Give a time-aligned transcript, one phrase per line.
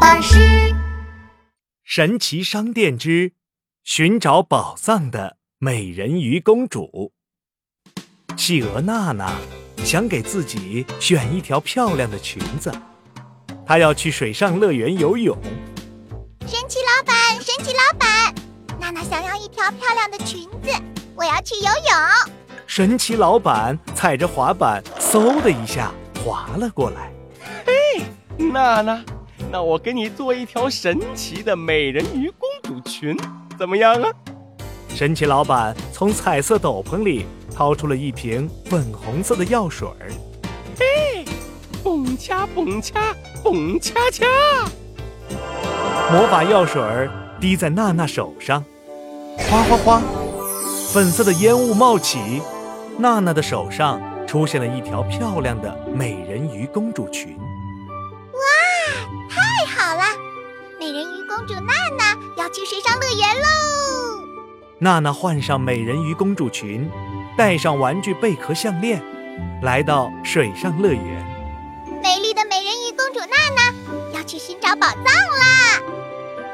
[0.00, 0.74] 巴士。
[1.84, 3.32] 神奇商店之
[3.84, 7.12] 寻找宝藏的美人鱼公主。
[8.36, 9.32] 企鹅娜娜
[9.78, 12.72] 想给自己选一条漂亮的裙子，
[13.66, 15.36] 她要去水上乐园游泳。
[16.46, 18.34] 神奇老板，神奇老板，
[18.78, 20.70] 娜娜想要一条漂亮的裙子，
[21.16, 22.34] 我要去游泳。
[22.66, 25.92] 神奇老板踩着滑板，嗖的一下
[26.24, 27.12] 滑了过来。
[27.66, 28.04] 嘿，
[28.36, 29.04] 娜娜，
[29.50, 33.16] 那我给你做一条神奇的美人鱼公主裙，
[33.58, 34.10] 怎么样啊？
[34.90, 40.10] 神奇老板从彩色斗篷里掏出了一瓶粉红色的药水儿。
[40.78, 41.24] 嘿，
[41.82, 44.26] 蹦恰蹦恰蹦恰恰，
[46.12, 48.62] 魔法药水儿滴在娜娜手上，
[49.38, 50.02] 哗哗哗，
[50.92, 52.42] 粉色的烟雾冒起，
[52.98, 57.34] 娜娜的手上出现了一条漂亮的美人鱼公主裙。
[59.88, 60.04] 太好了，
[60.78, 64.22] 美人鱼公主娜娜要去水上乐园喽！
[64.78, 66.90] 娜娜换上美人鱼公主裙，
[67.38, 69.02] 戴上玩具贝壳项链，
[69.62, 71.26] 来到水上乐园。
[72.02, 75.80] 美丽的美人鱼公主娜娜要去寻找宝藏啦！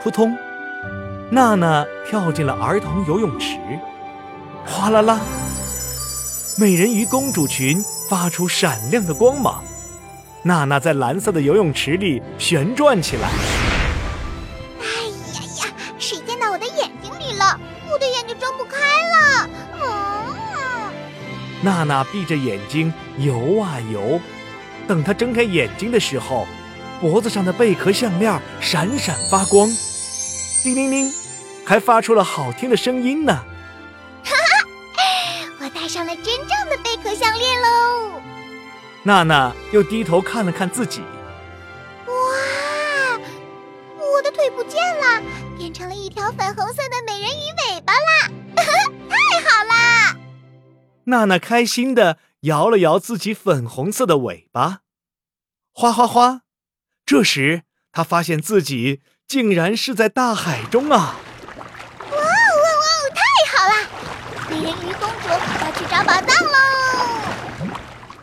[0.00, 0.32] 扑通，
[1.28, 3.58] 娜娜跳进了儿童游泳池，
[4.64, 5.18] 哗啦啦，
[6.56, 9.64] 美人鱼公主裙发出闪亮的光芒。
[10.46, 13.30] 娜娜在蓝色的游泳池里旋转起来。
[14.78, 14.84] 哎
[15.32, 17.58] 呀呀，水溅到我的眼睛里了，
[17.90, 19.48] 我的眼睛睁不开了。
[19.80, 20.92] 嗯，
[21.62, 24.20] 娜娜闭着眼睛游啊游，
[24.86, 26.46] 等她睁开眼睛的时候，
[27.00, 29.66] 脖子上的贝壳项链闪闪发光，
[30.62, 31.10] 叮铃铃，
[31.64, 33.32] 还发出了好听的声音呢。
[34.22, 34.66] 哈哈
[35.60, 38.20] 我戴上了真正的贝壳项链喽！
[39.06, 41.02] 娜娜又低头看了看自己，
[42.06, 42.14] 哇，
[43.98, 45.22] 我的腿不见了，
[45.58, 48.30] 变成了一条粉红色的美人鱼尾巴啦！
[48.56, 50.16] 太好啦！
[51.04, 54.78] 娜娜开心的摇了摇自己粉红色的尾巴，
[55.74, 56.40] 哗哗哗！
[57.04, 61.16] 这时她发现自己竟然是在大海中啊！
[62.10, 63.86] 哇哦哇哦，太好啦！
[64.48, 65.38] 美人鱼公主要
[65.72, 66.58] 去找宝藏喽！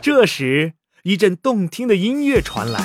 [0.00, 0.74] 这时，
[1.04, 2.78] 一阵动听的音乐传来。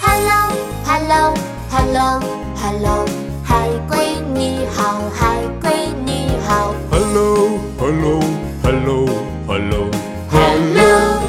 [0.00, 0.52] Hello
[0.84, 1.34] Hello
[1.68, 2.20] Hello
[2.54, 3.04] Hello，
[3.42, 8.20] 海龟你好，海龟你好 Hello, hello,
[8.62, 9.08] hello,
[9.48, 11.22] hello.，Hello。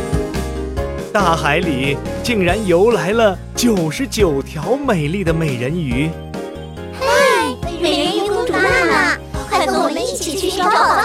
[1.12, 6.07] 大海里竟然游来了九十九条美丽的美人鱼。
[7.00, 7.47] 嗨
[7.81, 9.17] 美人鱼公主娜娜，
[9.50, 11.02] 快跟我们一起去寻找宝藏吧！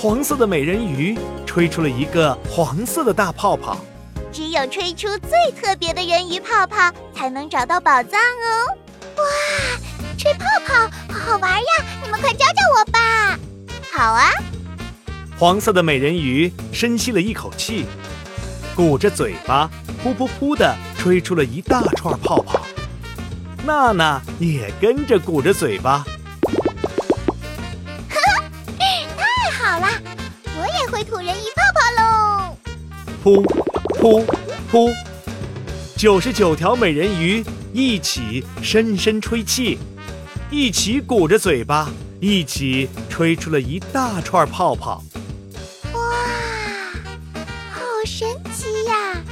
[0.00, 3.76] 黄色的美人鱼吹出了一个黄色的大泡泡。
[4.30, 8.78] 只有吹出最特别的人鱼泡泡，才能找到宝藏哦！
[9.16, 9.24] 哇，
[10.16, 11.66] 吹泡泡好好玩呀！
[12.00, 13.36] 你们快教教我吧！
[13.92, 14.30] 好啊，
[15.36, 17.84] 黄色的美人鱼深吸了一口气，
[18.76, 19.68] 鼓着嘴巴，
[20.04, 22.64] 噗噗噗的吹出了一大串泡泡。
[23.64, 26.04] 娜娜也跟着鼓着嘴巴，
[30.98, 32.56] 我也会吐人鱼泡泡喽！
[33.22, 33.44] 噗
[34.00, 34.26] 噗
[34.72, 34.92] 噗，
[35.96, 39.78] 九十九条美人鱼一起深深吹气，
[40.50, 41.88] 一起鼓着嘴巴，
[42.18, 45.04] 一起吹出了一大串泡泡。
[45.92, 46.00] 哇，
[47.70, 49.22] 好神奇呀！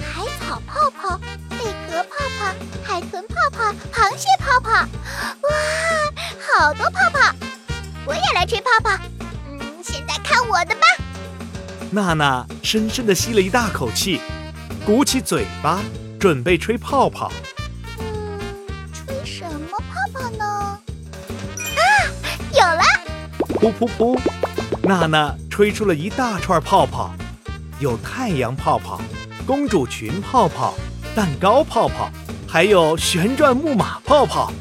[0.00, 1.20] 海草泡泡、
[1.50, 1.56] 贝
[1.88, 2.52] 壳泡泡、
[2.82, 5.48] 海豚泡泡、螃蟹泡泡，哇，
[6.40, 7.32] 好多泡泡！
[8.06, 8.98] 我也来吹泡泡。
[11.94, 14.20] 娜娜深深地吸了一大口气，
[14.84, 15.78] 鼓起嘴巴，
[16.18, 17.30] 准备吹泡泡。
[18.00, 18.40] 嗯，
[18.92, 20.44] 吹什么泡泡呢？
[21.76, 21.80] 啊，
[22.52, 22.82] 有了！
[23.60, 24.18] 噗噗噗，
[24.82, 27.14] 娜娜吹出了一大串泡泡，
[27.78, 29.00] 有太阳泡泡、
[29.46, 30.74] 公主裙泡泡、
[31.14, 32.10] 蛋糕泡泡，
[32.48, 34.52] 还有旋转木马泡泡。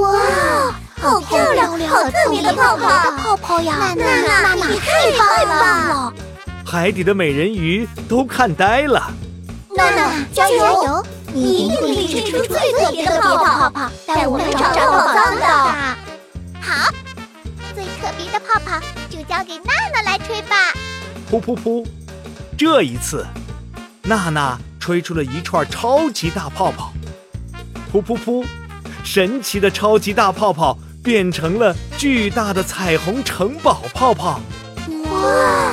[0.00, 3.10] 哇，好漂亮，好特别的泡泡！
[3.18, 6.14] 泡泡呀，娜娜，娜娜，你太棒了！
[6.74, 9.00] 海底的美人鱼都看呆了。
[9.76, 11.06] 娜娜，加油！
[11.32, 15.46] 你一定可以吹出最特别的泡泡，泡带我们找找宝藏的。
[16.60, 16.92] 好，
[17.76, 20.56] 最特别的泡泡就交给娜娜来吹吧。
[21.30, 21.86] 噗噗噗，
[22.58, 23.24] 这一次，
[24.02, 26.92] 娜娜吹出了一串超级大泡泡。
[27.92, 28.44] 噗噗噗，
[29.04, 34.40] 神奇的超级大泡泡变成了巨大的彩虹城堡泡泡。
[35.12, 35.72] 哇，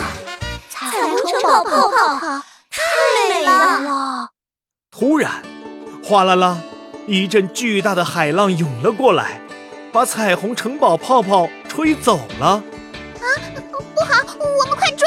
[1.52, 2.82] 彩虹城堡泡泡太
[3.30, 4.30] 美了！
[4.90, 5.44] 突然，
[6.04, 6.62] 哗啦啦，
[7.08, 9.42] 一阵巨大的海浪涌了过来，
[9.92, 12.48] 把彩虹城堡泡泡吹走了。
[12.48, 12.64] 啊
[13.70, 15.06] 不好，我们快追！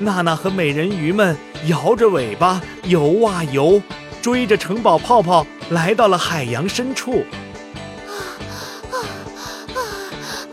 [0.00, 1.36] 娜娜和美人鱼们
[1.66, 3.80] 摇着尾巴游啊游，
[4.20, 7.24] 追着城堡泡泡来到了海洋深处。
[8.08, 8.10] 啊
[8.90, 8.98] 啊，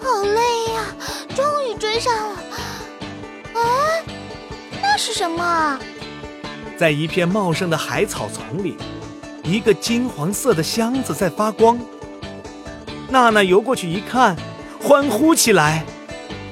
[0.04, 0.86] 好累呀、
[1.36, 2.39] 终于追上了。
[5.00, 5.80] 是什么啊？
[6.78, 8.78] 在一片茂盛的海草丛里，
[9.44, 11.80] 一个金黄色的箱子在发光。
[13.08, 14.36] 娜娜游过去一看，
[14.84, 15.86] 欢呼起来。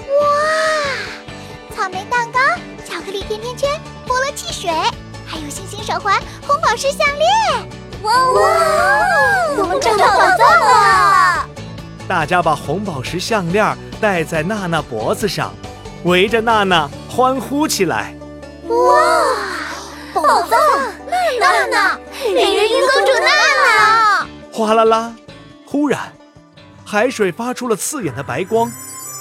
[0.07, 1.75] 哇！
[1.75, 2.39] 草莓蛋糕、
[2.85, 3.69] 巧克力甜甜圈、
[4.07, 4.71] 菠萝汽水，
[5.25, 6.17] 还有星星手环、
[6.47, 7.69] 红宝石项链。
[8.03, 8.41] 哇哇！
[9.57, 11.49] 我们找到宝藏了！
[12.07, 15.53] 大家把红宝石项链戴在娜娜脖子上，
[16.05, 18.16] 围着娜娜欢呼起来。
[18.67, 19.35] 哇！
[20.13, 20.57] 宝藏！
[21.39, 21.99] 娜娜，
[22.33, 23.29] 美人鱼公主娜
[23.63, 24.27] 娜！
[24.51, 25.13] 哗啦啦！
[25.65, 26.13] 忽然，
[26.85, 28.71] 海水发出了刺眼的白光，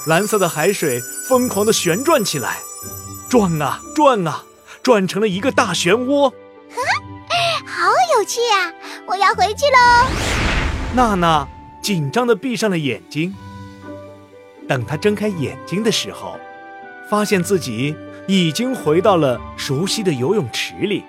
[0.07, 2.57] 蓝色的海水疯狂地旋转起来，
[3.29, 4.43] 转啊转啊，
[4.81, 6.31] 转成了一个大漩涡。
[7.65, 8.73] 好有趣呀、
[9.05, 10.07] 我要回去喽。
[10.93, 11.47] 娜娜
[11.81, 13.33] 紧张地闭上了眼睛。
[14.67, 16.37] 等她睁开眼睛的时候，
[17.09, 17.95] 发现自己
[18.27, 21.03] 已经回到了熟悉的游泳池里。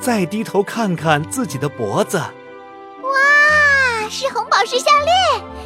[0.00, 5.61] 再低头看看自己的脖子，哇，是红宝石项链！